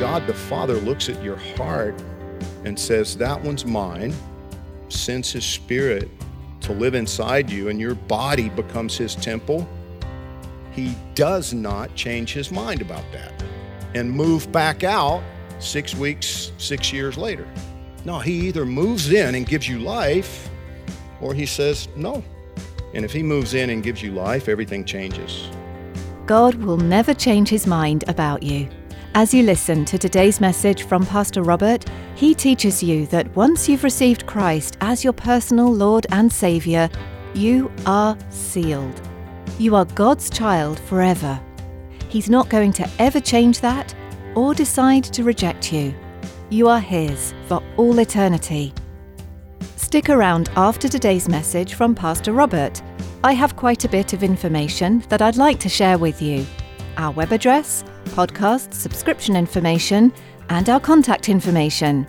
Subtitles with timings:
[0.00, 1.94] God the Father looks at your heart
[2.64, 4.14] and says, That one's mine,
[4.88, 6.08] sends His Spirit
[6.62, 9.68] to live inside you, and your body becomes His temple,
[10.72, 13.44] He does not change His mind about that
[13.94, 15.22] and move back out
[15.58, 17.46] six weeks, six years later.
[18.06, 20.48] No, He either moves in and gives you life,
[21.20, 22.24] or He says, No.
[22.94, 25.50] And if He moves in and gives you life, everything changes.
[26.24, 28.68] God will never change his mind about you.
[29.14, 33.82] As you listen to today's message from Pastor Robert, he teaches you that once you've
[33.82, 36.88] received Christ as your personal Lord and Saviour,
[37.34, 39.00] you are sealed.
[39.58, 41.40] You are God's child forever.
[42.08, 43.92] He's not going to ever change that
[44.36, 45.92] or decide to reject you.
[46.48, 48.72] You are His for all eternity.
[49.74, 52.80] Stick around after today's message from Pastor Robert.
[53.24, 56.46] I have quite a bit of information that I'd like to share with you.
[56.96, 60.12] Our web address, podcast subscription information,
[60.48, 62.06] and our contact information.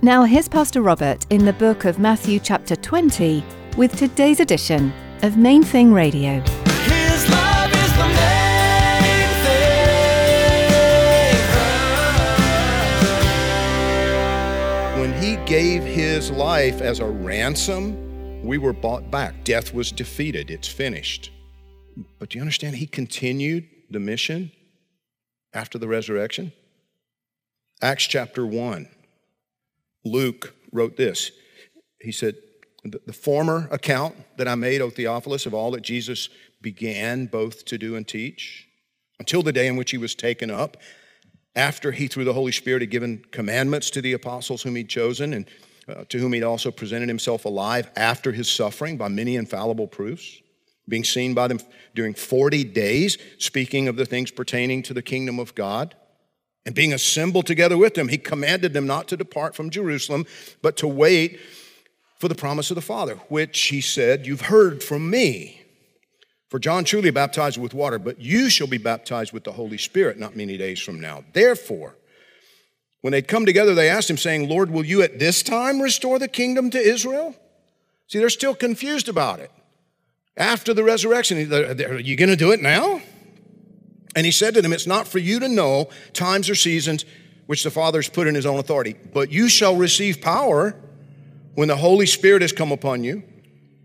[0.00, 3.44] Now, here's Pastor Robert in the book of Matthew, chapter 20,
[3.76, 6.40] with today's edition of Main Thing Radio.
[6.40, 9.28] His love is the main
[14.94, 15.00] thing.
[15.00, 19.44] When he gave his life as a ransom, we were bought back.
[19.44, 21.30] Death was defeated, it's finished.
[22.18, 22.76] But do you understand?
[22.76, 24.50] He continued the mission
[25.54, 26.52] after the resurrection.
[27.80, 28.88] Acts chapter 1,
[30.04, 31.32] Luke wrote this.
[32.00, 32.36] He said,
[32.84, 36.28] The former account that I made, O Theophilus, of all that Jesus
[36.60, 38.68] began both to do and teach,
[39.18, 40.76] until the day in which he was taken up,
[41.54, 45.34] after he, through the Holy Spirit, had given commandments to the apostles whom he'd chosen
[45.34, 45.46] and
[45.88, 50.40] uh, to whom he'd also presented himself alive after his suffering by many infallible proofs,
[50.88, 51.60] being seen by them
[51.94, 55.94] during 40 days, speaking of the things pertaining to the kingdom of God.
[56.64, 60.26] And being assembled together with them, he commanded them not to depart from Jerusalem,
[60.60, 61.40] but to wait
[62.18, 65.62] for the promise of the Father, which he said, You've heard from me.
[66.50, 70.18] For John truly baptized with water, but you shall be baptized with the Holy Spirit
[70.18, 71.24] not many days from now.
[71.32, 71.96] Therefore,
[73.00, 76.18] when they'd come together, they asked him, saying, Lord, will you at this time restore
[76.18, 77.34] the kingdom to Israel?
[78.06, 79.50] See, they're still confused about it.
[80.36, 83.02] After the resurrection, are you going to do it now?
[84.14, 87.04] And he said to them, It's not for you to know times or seasons
[87.46, 90.74] which the Father has put in his own authority, but you shall receive power
[91.54, 93.22] when the Holy Spirit has come upon you,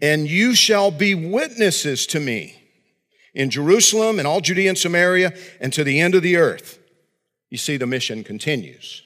[0.00, 2.62] and you shall be witnesses to me
[3.34, 6.78] in Jerusalem and all Judea and Samaria and to the end of the earth.
[7.50, 9.02] You see, the mission continues.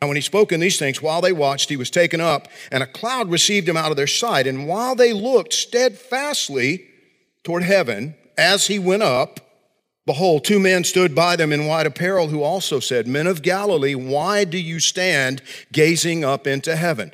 [0.00, 2.82] And when he spoke in these things, while they watched, he was taken up, and
[2.82, 4.46] a cloud received him out of their sight.
[4.46, 6.86] And while they looked steadfastly
[7.42, 9.40] toward heaven as he went up,
[10.04, 13.94] behold, two men stood by them in white apparel, who also said, Men of Galilee,
[13.94, 15.40] why do you stand
[15.72, 17.10] gazing up into heaven?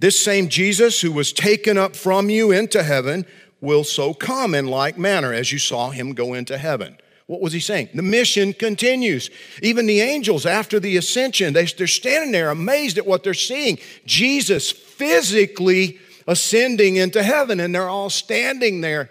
[0.00, 3.26] This same Jesus who was taken up from you into heaven
[3.60, 6.96] will so come in like manner as you saw him go into heaven.
[7.30, 7.90] What was he saying?
[7.94, 9.30] The mission continues.
[9.62, 13.78] Even the angels, after the ascension, they, they're standing there amazed at what they're seeing.
[14.04, 19.10] Jesus physically ascending into heaven, and they're all standing there.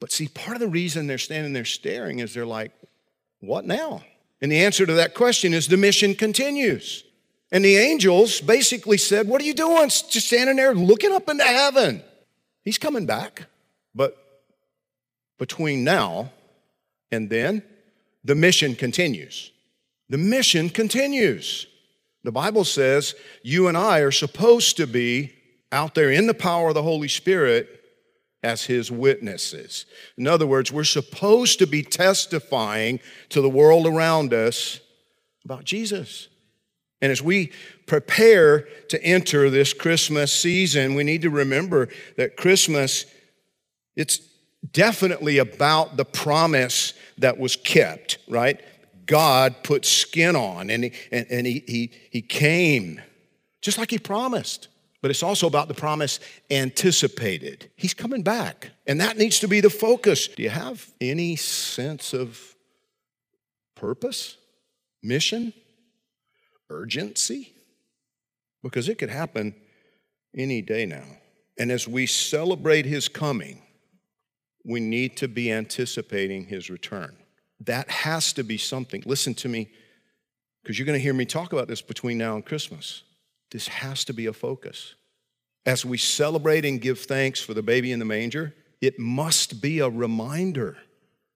[0.00, 2.72] But see, part of the reason they're standing there staring is they're like,
[3.40, 4.02] what now?
[4.42, 7.04] And the answer to that question is the mission continues.
[7.50, 9.88] And the angels basically said, What are you doing?
[9.88, 12.02] Just standing there looking up into heaven.
[12.64, 13.46] He's coming back.
[13.94, 14.14] But
[15.38, 16.32] between now
[17.10, 17.62] and then,
[18.24, 19.52] the mission continues.
[20.08, 21.66] The mission continues.
[22.24, 25.32] The Bible says you and I are supposed to be
[25.70, 27.68] out there in the power of the Holy Spirit
[28.42, 29.86] as His witnesses.
[30.16, 34.80] In other words, we're supposed to be testifying to the world around us
[35.44, 36.28] about Jesus.
[37.00, 37.52] And as we
[37.86, 43.04] prepare to enter this Christmas season, we need to remember that Christmas,
[43.94, 44.18] it's
[44.72, 48.60] definitely about the promise that was kept, right?
[49.06, 53.00] God put skin on and he, and, and he, he, he came
[53.62, 54.68] just like he promised.
[55.02, 56.18] But it's also about the promise
[56.50, 57.70] anticipated.
[57.76, 60.26] He's coming back, and that needs to be the focus.
[60.26, 62.56] Do you have any sense of
[63.76, 64.36] purpose,
[65.02, 65.52] mission,
[66.70, 67.52] urgency?
[68.62, 69.54] Because it could happen
[70.36, 71.04] any day now.
[71.58, 73.62] And as we celebrate his coming,
[74.66, 77.16] we need to be anticipating his return.
[77.60, 79.02] That has to be something.
[79.06, 79.70] Listen to me,
[80.62, 83.02] because you're going to hear me talk about this between now and Christmas.
[83.52, 84.96] This has to be a focus.
[85.64, 89.78] As we celebrate and give thanks for the baby in the manger, it must be
[89.78, 90.76] a reminder.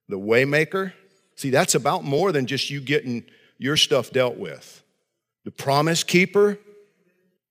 [0.09, 0.93] The waymaker,
[1.37, 3.25] see, that's about more than just you getting
[3.59, 4.83] your stuff dealt with.
[5.45, 6.59] The promise keeper,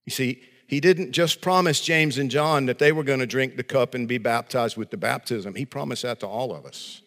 [0.05, 3.57] you see, he didn't just promise James and John that they were going to drink
[3.57, 5.55] the cup and be baptized with the baptism.
[5.55, 7.01] He promised that to all of us.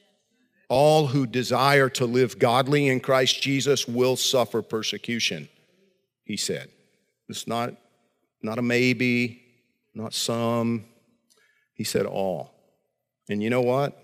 [0.69, 5.49] All who desire to live godly in Christ Jesus will suffer persecution,
[6.25, 6.71] he said.
[7.29, 7.75] It's not,
[8.43, 9.45] not a maybe,
[9.95, 10.85] not some.
[11.75, 12.53] He said all.
[13.29, 13.97] And you know what?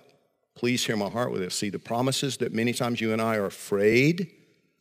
[0.54, 1.56] Please hear my heart with this.
[1.56, 4.30] See, the promises that many times you and I are afraid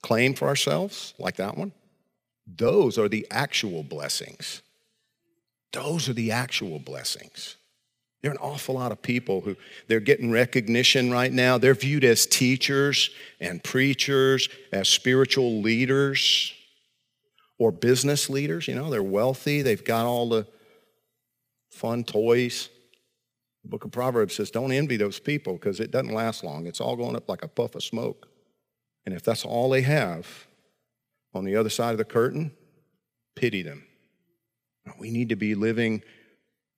[0.03, 1.71] claim for ourselves, like that one,
[2.45, 4.62] those are the actual blessings.
[5.73, 7.57] Those are the actual blessings.
[8.21, 9.55] There are an awful lot of people who
[9.87, 11.57] they're getting recognition right now.
[11.57, 16.53] They're viewed as teachers and preachers, as spiritual leaders
[17.59, 18.67] or business leaders.
[18.67, 20.47] You know, they're wealthy, they've got all the
[21.69, 22.69] fun toys.
[23.63, 26.65] The book of Proverbs says, Don't envy those people because it doesn't last long.
[26.65, 28.27] It's all going up like a puff of smoke.
[29.05, 30.47] And if that's all they have
[31.33, 32.51] on the other side of the curtain,
[33.35, 33.87] pity them.
[35.00, 36.01] We need to be living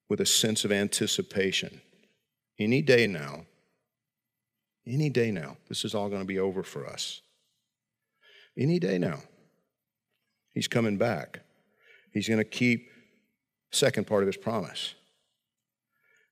[0.09, 1.81] with a sense of anticipation.
[2.57, 3.45] Any day now,
[4.87, 7.21] any day now, this is all going to be over for us.
[8.57, 9.21] Any day now,
[10.53, 11.41] he's coming back.
[12.11, 12.89] He's going to keep
[13.71, 14.95] second part of his promise.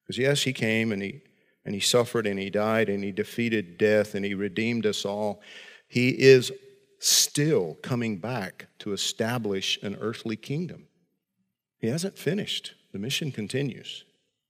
[0.04, 1.22] Because yes, he came and he
[1.66, 5.42] and he suffered and he died and he defeated death and he redeemed us all.
[5.90, 6.52] He is
[7.00, 10.88] still coming back to establish an earthly kingdom.
[11.80, 12.74] He hasn't finished.
[12.92, 14.04] The mission continues.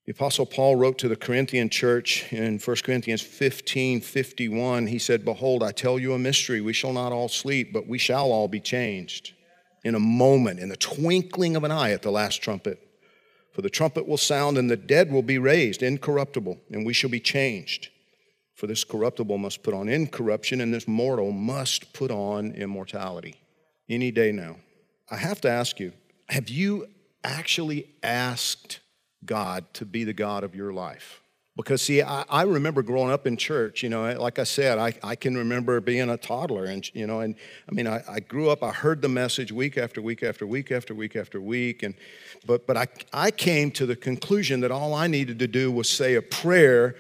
[0.06, 4.88] The Apostle Paul wrote to the Corinthian church in 1 Corinthians 15 51.
[4.88, 6.62] He said, Behold, I tell you a mystery.
[6.62, 9.34] We shall not all sleep, but we shall all be changed
[9.84, 12.80] in a moment, in the twinkling of an eye at the last trumpet.
[13.52, 17.10] For the trumpet will sound, and the dead will be raised incorruptible, and we shall
[17.10, 17.90] be changed.
[18.54, 23.36] For this corruptible must put on incorruption, and this mortal must put on immortality.
[23.90, 24.58] Any day now.
[25.10, 25.94] I have to ask you
[26.30, 26.88] have you
[27.32, 28.80] actually asked
[29.26, 31.22] God to be the God of your life.
[31.58, 34.94] Because, see, I, I, remember growing up in church, you know, like I said, I,
[35.02, 36.66] I can remember being a toddler.
[36.66, 37.34] And, you know, and
[37.68, 40.72] I mean, I, I grew up, I heard the message week after week after week
[40.72, 41.82] after week after week.
[41.82, 41.96] And,
[42.46, 45.90] but but I, I came to the conclusion that all I needed to do was
[45.90, 46.96] say a prayer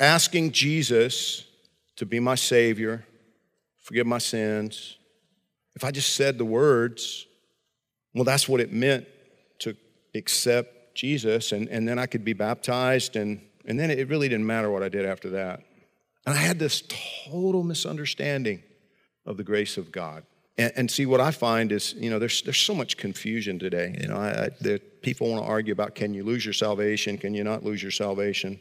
[0.00, 1.44] asking Jesus
[1.96, 3.06] to be my Savior,
[3.80, 4.96] forgive my sins.
[5.76, 7.26] If I just said the words,
[8.12, 9.06] well, that's what it meant
[10.14, 14.46] accept Jesus, and, and then I could be baptized, and, and then it really didn't
[14.46, 15.60] matter what I did after that.
[16.26, 16.82] And I had this
[17.26, 18.62] total misunderstanding
[19.24, 20.24] of the grace of God.
[20.56, 23.96] And, and see, what I find is, you know, there's, there's so much confusion today.
[24.00, 27.16] You know, I, I, the, people want to argue about can you lose your salvation,
[27.16, 28.60] can you not lose your salvation?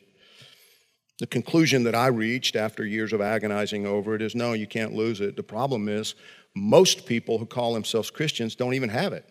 [1.19, 4.93] The conclusion that I reached after years of agonizing over it is no, you can't
[4.93, 5.35] lose it.
[5.35, 6.13] The problem is,
[6.55, 9.25] most people who call themselves Christians don't even have it.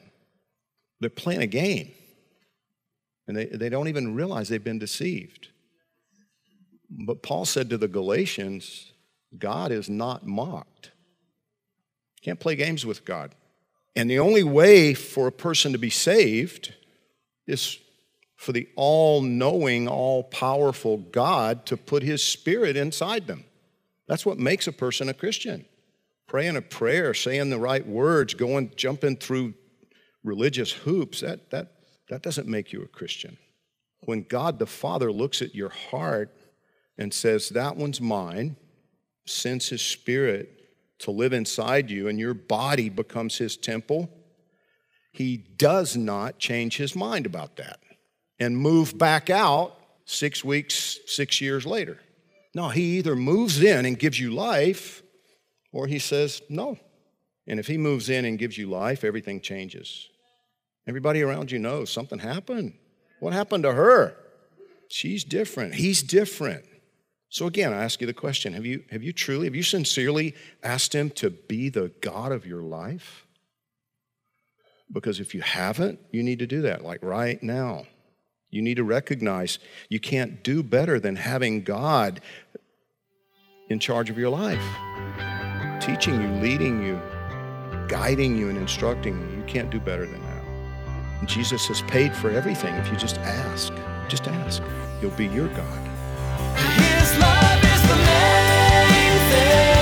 [1.01, 1.93] They're playing a game.
[3.29, 5.49] And they, they don't even realize they've been deceived.
[6.89, 8.93] But Paul said to the Galatians,
[9.37, 10.93] God is not mocked.
[12.21, 13.35] You Can't play games with God.
[13.97, 16.75] And the only way for a person to be saved
[17.47, 17.79] is
[18.37, 23.45] for the all knowing, all powerful God to put his spirit inside them.
[24.07, 25.65] That's what makes a person a Christian.
[26.29, 29.55] Praying a prayer, saying the right words, going, jumping through
[30.23, 31.73] religious hoops, that, that
[32.09, 33.37] that doesn't make you a Christian.
[34.01, 36.35] When God the Father looks at your heart
[36.99, 38.57] and says, That one's mine,
[39.25, 40.53] sends His Spirit
[41.01, 44.11] to live inside you, and your body becomes His temple,
[45.13, 47.81] He does not change His mind about that
[48.39, 52.01] and move back out six weeks, six years later.
[52.55, 55.03] No, He either moves in and gives you life,
[55.73, 56.79] or He says, No.
[57.49, 60.09] And if He moves in and gives you life, everything changes.
[60.89, 62.75] Everybody around you knows something happened.
[63.21, 64.17] What happened to her?
[64.89, 65.75] She's different.
[65.75, 66.65] He's different.
[67.29, 70.35] So again, I ask you the question have you, have you truly, have you sincerely
[70.63, 73.27] asked Him to be the God of your life?
[74.93, 77.87] Because if you haven't, you need to do that, like right now.
[78.51, 82.21] You need to recognize you can't do better than having God
[83.69, 84.63] in charge of your life,
[85.81, 87.01] teaching you, leading you,
[87.89, 89.39] guiding you, and instructing you.
[89.39, 90.26] You can't do better than
[91.25, 93.73] Jesus has paid for everything if you just ask.
[94.09, 94.63] Just ask.
[95.01, 95.89] He'll be your God.
[96.57, 99.77] His love is the main thing.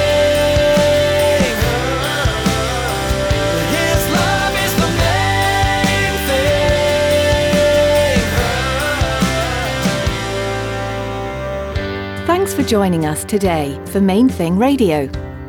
[3.75, 6.14] His love is the main
[12.19, 12.26] thing.
[12.26, 15.09] Thanks for joining us today for Main Thing Radio.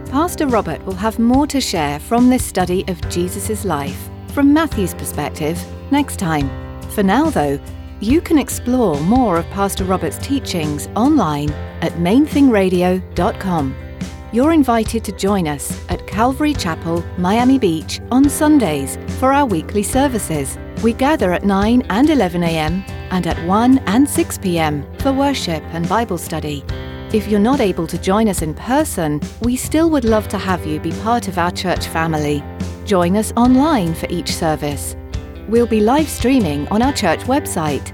[0.09, 4.93] Pastor Robert will have more to share from this study of Jesus' life from Matthew's
[4.93, 5.57] perspective
[5.91, 6.49] next time.
[6.91, 7.59] For now, though,
[8.01, 11.49] you can explore more of Pastor Robert's teachings online
[11.81, 13.75] at mainthingradio.com.
[14.31, 19.81] You're invited to join us at Calvary Chapel, Miami Beach on Sundays for our weekly
[19.81, 20.57] services.
[20.83, 22.83] We gather at 9 and 11 a.m.
[23.11, 24.85] and at 1 and 6 p.m.
[24.99, 26.65] for worship and Bible study.
[27.13, 30.65] If you're not able to join us in person, we still would love to have
[30.65, 32.43] you be part of our church family.
[32.83, 34.97] Join us online for each service.
[35.47, 37.91] We'll be live streaming on our church website.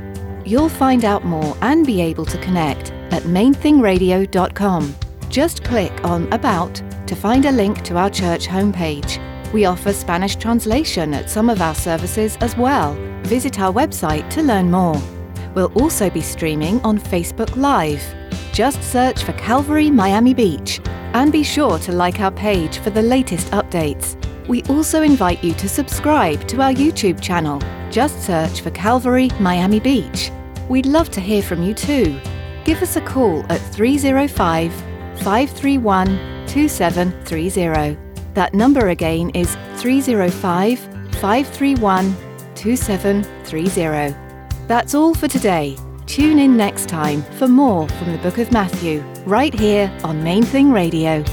[0.48, 4.96] You'll find out more and be able to connect at mainthingradio.com.
[5.30, 9.20] Just click on About to find a link to our church homepage.
[9.52, 12.94] We offer Spanish translation at some of our services as well.
[13.24, 15.02] Visit our website to learn more.
[15.54, 18.04] We'll also be streaming on Facebook Live.
[18.54, 20.80] Just search for Calvary Miami Beach
[21.14, 24.21] and be sure to like our page for the latest updates.
[24.48, 27.62] We also invite you to subscribe to our YouTube channel.
[27.92, 30.32] Just search for Calvary Miami Beach.
[30.70, 32.20] We'd love to hear from you too.
[32.64, 34.74] Give us a call at 305
[35.24, 36.08] 531
[36.48, 37.98] 2730.
[38.34, 42.16] That number again is 305 531
[42.56, 44.16] 2730.
[44.68, 45.78] That's all for today.
[46.08, 50.44] Tune in next time for more from the book of Matthew, right here on Main
[50.44, 51.24] Thing Radio.